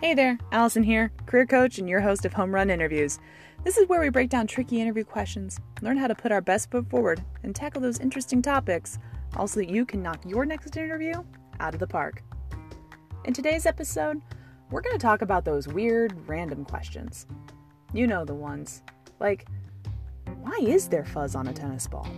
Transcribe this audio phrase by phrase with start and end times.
[0.00, 3.18] Hey there, Allison here, career coach and your host of Home Run Interviews.
[3.64, 6.70] This is where we break down tricky interview questions, learn how to put our best
[6.70, 8.98] foot forward, and tackle those interesting topics,
[9.36, 11.12] all so that you can knock your next interview
[11.60, 12.22] out of the park.
[13.26, 14.22] In today's episode,
[14.70, 17.26] we're going to talk about those weird, random questions.
[17.92, 18.82] You know the ones.
[19.18, 19.48] Like,
[20.40, 22.08] why is there fuzz on a tennis ball?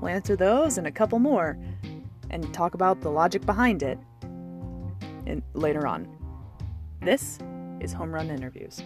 [0.00, 1.58] We'll answer those and a couple more,
[2.30, 3.98] and talk about the logic behind it
[5.26, 6.16] in, later on.
[7.02, 7.38] This
[7.80, 8.82] is Home Run Interviews.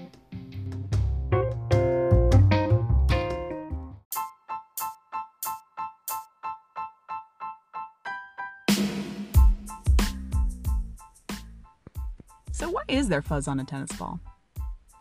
[12.52, 14.20] So, why is there fuzz on a tennis ball?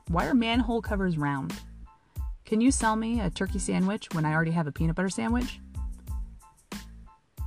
[0.07, 1.54] Why are manhole covers round?
[2.45, 5.59] Can you sell me a turkey sandwich when I already have a peanut butter sandwich?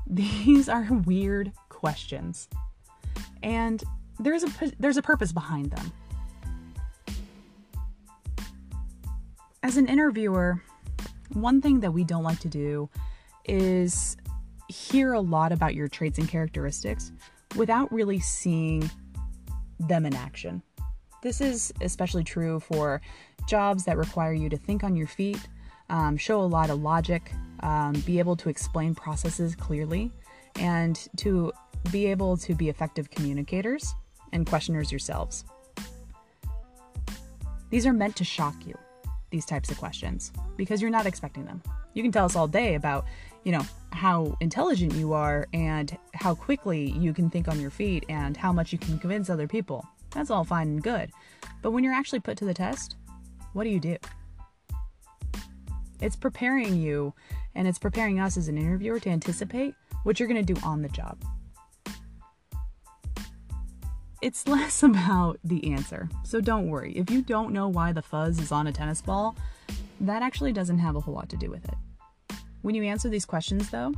[0.06, 2.48] These are weird questions.
[3.42, 3.82] And
[4.18, 5.92] there's a there's a purpose behind them.
[9.62, 10.62] As an interviewer,
[11.32, 12.88] one thing that we don't like to do
[13.44, 14.16] is
[14.68, 17.12] hear a lot about your traits and characteristics
[17.56, 18.88] without really seeing
[19.80, 20.62] them in action.
[21.22, 23.00] This is especially true for
[23.48, 25.40] jobs that require you to think on your feet,
[25.88, 30.12] um, show a lot of logic, um, be able to explain processes clearly,
[30.56, 31.52] and to
[31.90, 33.94] be able to be effective communicators
[34.32, 35.44] and questioners yourselves.
[37.70, 38.76] These are meant to shock you,
[39.30, 41.62] these types of questions, because you're not expecting them.
[41.94, 43.06] You can tell us all day about,
[43.44, 48.04] you know, how intelligent you are and how quickly you can think on your feet
[48.08, 49.86] and how much you can convince other people.
[50.12, 51.10] That's all fine and good.
[51.62, 52.96] But when you're actually put to the test,
[53.52, 53.96] what do you do?
[56.00, 57.14] It's preparing you
[57.54, 60.82] and it's preparing us as an interviewer to anticipate what you're going to do on
[60.82, 61.18] the job
[64.26, 66.08] it's less about the answer.
[66.24, 66.92] So don't worry.
[66.96, 69.36] If you don't know why the fuzz is on a tennis ball,
[70.00, 71.74] that actually doesn't have a whole lot to do with it.
[72.62, 73.94] When you answer these questions, though,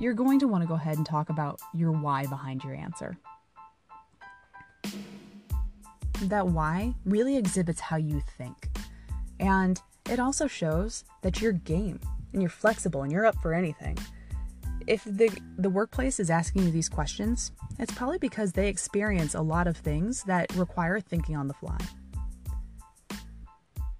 [0.00, 3.16] you're going to want to go ahead and talk about your why behind your answer.
[6.22, 8.68] That why really exhibits how you think.
[9.38, 9.80] And
[10.10, 12.00] it also shows that you're game
[12.32, 13.96] and you're flexible and you're up for anything
[14.88, 19.42] if the the workplace is asking you these questions, it's probably because they experience a
[19.42, 21.76] lot of things that require thinking on the fly.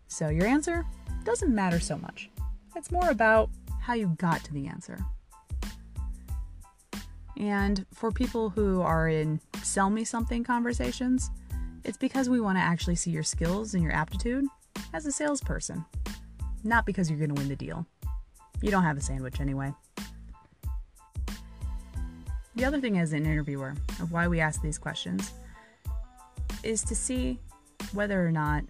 [0.09, 0.85] So your answer
[1.25, 2.31] doesn't matter so much.
[2.75, 3.51] It's more about
[3.83, 4.99] how you got to the answer.
[7.37, 11.31] And for people who are in sell me something conversations,
[11.85, 14.47] it's because we want to actually see your skills and your aptitude
[14.95, 15.85] as a salesperson,
[16.65, 17.87] not because you're going to win the deal.
[18.63, 19.73] You don't have a sandwich anyway.
[22.59, 25.33] The other thing as an interviewer of why we ask these questions
[26.65, 27.39] is to see
[27.93, 28.65] whether or not,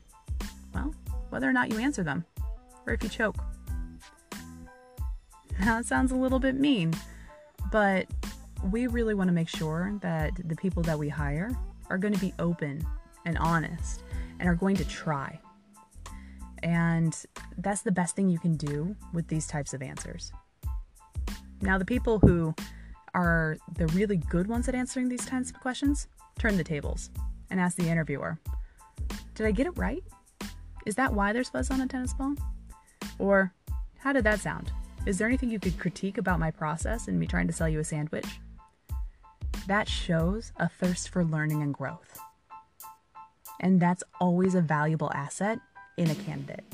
[0.74, 0.94] well,
[1.30, 2.26] whether or not you answer them
[2.86, 3.36] or if you choke.
[5.58, 6.92] Now, it sounds a little bit mean,
[7.72, 8.06] but
[8.70, 11.56] we really want to make sure that the people that we hire
[11.88, 12.86] are going to be open
[13.24, 14.02] and honest
[14.38, 15.40] and are going to try.
[16.62, 17.16] And
[17.56, 20.30] that's the best thing you can do with these types of answers.
[21.62, 22.54] Now, the people who
[23.14, 26.08] are the really good ones at answering these kinds of questions,
[26.38, 27.10] turn the tables
[27.50, 28.38] and ask the interviewer
[29.34, 30.02] Did I get it right?
[30.86, 32.34] Is that why there's fuzz on a tennis ball?
[33.18, 33.52] Or
[33.98, 34.72] how did that sound?
[35.06, 37.80] Is there anything you could critique about my process and me trying to sell you
[37.80, 38.26] a sandwich?
[39.66, 42.18] That shows a thirst for learning and growth.
[43.60, 45.58] And that's always a valuable asset
[45.96, 46.64] in a candidate.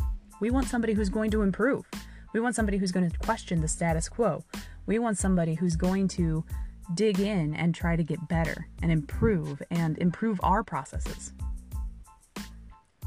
[0.41, 1.87] We want somebody who's going to improve.
[2.35, 4.45] We want somebody who's going to question the status quo.
[4.87, 6.45] We want somebody who's going to
[6.93, 11.33] dig in and try to get better and improve and improve our processes.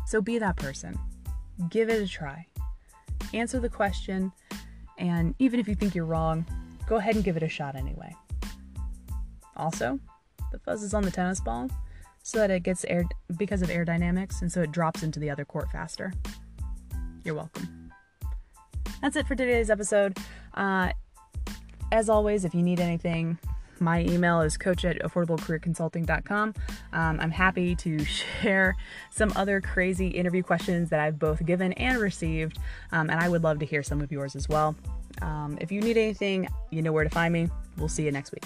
[0.08, 0.98] So be that person.
[1.70, 2.48] Give it a try.
[3.34, 4.32] Answer the question,
[4.98, 6.46] and even if you think you're wrong,
[6.88, 8.16] go ahead and give it a shot anyway.
[9.58, 10.00] Also,
[10.54, 11.70] the fuzz is on the tennis ball
[12.24, 13.04] so that it gets air
[13.36, 16.14] because of air dynamics and so it drops into the other court faster.
[17.26, 17.77] You're welcome.
[19.02, 20.18] That's it for today's episode.
[20.54, 20.92] Uh,
[21.92, 23.38] as always, if you need anything,
[23.80, 26.54] my email is coach at affordablecareerconsulting.com.
[26.94, 28.04] Um, I'm happy to
[28.42, 28.76] share
[29.12, 32.60] some other crazy interview questions that I've both given and received,
[32.92, 34.76] um, and I would love to hear some of yours as well.
[35.22, 37.50] Um, if you need anything, you know where to find me.
[37.78, 38.46] We'll see you next week.